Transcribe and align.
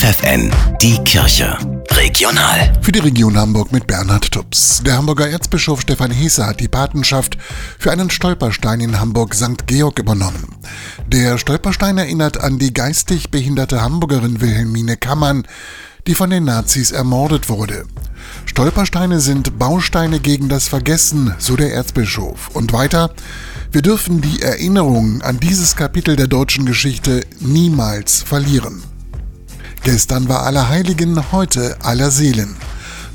FFN, 0.00 0.50
die 0.80 0.96
Kirche. 1.04 1.58
Regional. 1.90 2.72
Für 2.80 2.90
die 2.90 3.00
Region 3.00 3.36
Hamburg 3.36 3.70
mit 3.70 3.86
Bernhard 3.86 4.32
Tubbs. 4.32 4.80
Der 4.82 4.96
Hamburger 4.96 5.28
Erzbischof 5.28 5.82
Stefan 5.82 6.10
Hesse 6.10 6.46
hat 6.46 6.60
die 6.60 6.68
Patenschaft 6.68 7.36
für 7.78 7.92
einen 7.92 8.08
Stolperstein 8.08 8.80
in 8.80 8.98
Hamburg 8.98 9.34
St. 9.34 9.66
Georg 9.66 9.98
übernommen. 9.98 10.56
Der 11.06 11.36
Stolperstein 11.36 11.98
erinnert 11.98 12.40
an 12.40 12.58
die 12.58 12.72
geistig 12.72 13.30
behinderte 13.30 13.82
Hamburgerin 13.82 14.40
Wilhelmine 14.40 14.96
Kammann, 14.96 15.46
die 16.06 16.14
von 16.14 16.30
den 16.30 16.44
Nazis 16.46 16.92
ermordet 16.92 17.50
wurde. 17.50 17.84
Stolpersteine 18.46 19.20
sind 19.20 19.58
Bausteine 19.58 20.18
gegen 20.18 20.48
das 20.48 20.66
Vergessen, 20.66 21.34
so 21.36 21.56
der 21.56 21.74
Erzbischof. 21.74 22.48
Und 22.54 22.72
weiter, 22.72 23.10
wir 23.70 23.82
dürfen 23.82 24.22
die 24.22 24.40
Erinnerung 24.40 25.20
an 25.20 25.40
dieses 25.40 25.76
Kapitel 25.76 26.16
der 26.16 26.26
deutschen 26.26 26.64
Geschichte 26.64 27.26
niemals 27.40 28.22
verlieren. 28.22 28.82
Gestern 29.82 30.28
war 30.28 30.42
Allerheiligen, 30.42 31.32
heute 31.32 31.74
Allerseelen. 31.82 32.54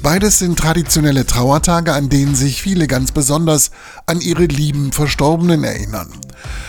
Beides 0.06 0.38
sind 0.38 0.60
traditionelle 0.60 1.26
Trauertage, 1.26 1.92
an 1.92 2.10
denen 2.10 2.36
sich 2.36 2.62
viele 2.62 2.86
ganz 2.86 3.12
besonders 3.12 3.72
an 4.06 4.22
ihre 4.22 4.46
lieben 4.46 4.92
Verstorbenen 4.92 5.64
erinnern. 5.64 6.12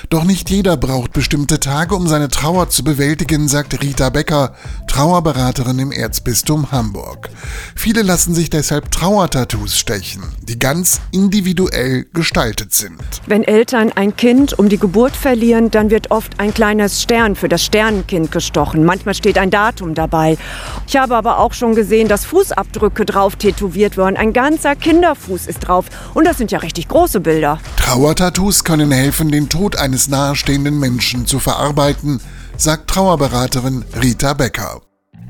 Doch 0.09 0.25
nicht 0.25 0.49
jeder 0.49 0.79
braucht 0.79 1.13
bestimmte 1.13 1.61
Tage, 1.61 1.95
um 1.95 2.09
seine 2.09 2.29
Trauer 2.29 2.71
zu 2.71 2.83
bewältigen, 2.83 3.47
sagt 3.47 3.83
Rita 3.83 4.09
Becker, 4.09 4.55
Trauerberaterin 4.87 5.79
im 5.79 5.93
Erzbistum 5.93 6.71
Hamburg. 6.73 7.29
Viele 7.75 8.01
lassen 8.03 8.35
sich 8.35 8.49
deshalb 8.49 8.91
Trauertattoos 8.91 9.77
stechen, 9.77 10.23
die 10.43 10.59
ganz 10.59 11.01
individuell 11.11 12.07
gestaltet 12.15 12.73
sind. 12.73 13.03
Wenn 13.27 13.45
Eltern 13.45 13.93
ein 13.93 14.16
Kind 14.16 14.59
um 14.59 14.71
die 14.71 14.79
Geburt 14.79 15.15
verlieren, 15.15 15.71
dann 15.71 15.91
wird 15.91 16.11
oft 16.11 16.41
ein 16.41 16.55
kleines 16.55 17.03
Stern 17.03 17.37
für 17.37 17.49
das 17.49 17.63
Sternenkind 17.65 18.33
gestochen. 18.33 18.85
Manchmal 18.85 19.15
steht 19.15 19.37
ein 19.37 19.51
Datum 19.51 19.95
dabei. 19.95 20.39
Ich 20.87 20.97
habe 20.97 21.16
aber 21.16 21.39
auch 21.39 21.53
schon 21.53 21.75
gesehen, 21.75 22.09
dass 22.09 22.25
Fußabdrücke 22.25 23.05
drauf 23.05 23.26
tätowiert 23.35 23.96
wurden. 23.96 24.16
Ein 24.16 24.32
ganzer 24.32 24.77
Kinderfuß 24.77 25.49
ist 25.49 25.59
drauf. 25.59 25.87
Und 26.15 26.24
das 26.24 26.38
sind 26.38 26.52
ja 26.52 26.60
richtig 26.60 26.87
große 26.87 27.19
Bilder. 27.19 27.59
Trauertattoos 27.79 28.63
können 28.63 28.93
helfen, 28.93 29.32
den 29.32 29.49
Tod 29.49 29.77
eines 29.77 30.09
nahestehenden 30.09 30.79
Menschen 30.79 31.27
zu 31.27 31.41
verarbeiten, 31.41 32.21
sagt 32.57 32.88
Trauerberaterin 32.88 33.85
Rita 34.01 34.35
Becker. 34.35 34.80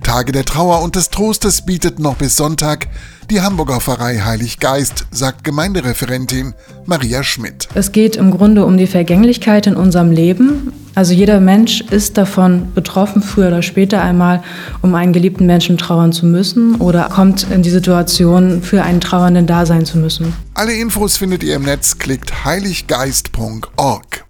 Tage 0.02 0.30
der 0.32 0.44
Trauer 0.44 0.82
und 0.82 0.94
des 0.94 1.10
Trostes 1.10 1.66
bietet 1.66 1.98
noch 1.98 2.16
bis 2.16 2.36
Sonntag 2.36 2.86
die 3.30 3.40
Hamburger 3.40 3.80
Pfarrei 3.80 4.20
Heilig 4.20 4.60
Geist, 4.60 5.06
sagt 5.10 5.42
Gemeindereferentin 5.42 6.54
Maria 6.84 7.24
Schmidt. 7.24 7.68
Es 7.74 7.90
geht 7.90 8.14
im 8.14 8.30
Grunde 8.30 8.64
um 8.64 8.76
die 8.76 8.86
Vergänglichkeit 8.86 9.66
in 9.66 9.74
unserem 9.74 10.12
Leben. 10.12 10.72
Also 10.96 11.12
jeder 11.12 11.40
Mensch 11.40 11.82
ist 11.82 12.16
davon 12.16 12.72
betroffen, 12.74 13.20
früher 13.20 13.48
oder 13.48 13.60
später 13.60 14.00
einmal, 14.00 14.42
um 14.80 14.94
einen 14.94 15.12
geliebten 15.12 15.44
Menschen 15.44 15.76
trauern 15.76 16.10
zu 16.10 16.24
müssen 16.24 16.76
oder 16.76 17.10
kommt 17.10 17.46
in 17.50 17.62
die 17.62 17.68
Situation, 17.68 18.62
für 18.62 18.82
einen 18.82 19.02
Trauernden 19.02 19.46
da 19.46 19.66
sein 19.66 19.84
zu 19.84 19.98
müssen. 19.98 20.32
Alle 20.54 20.72
Infos 20.72 21.18
findet 21.18 21.44
ihr 21.44 21.56
im 21.56 21.64
Netz, 21.64 21.98
klickt 21.98 22.46
heiliggeist.org. 22.46 24.25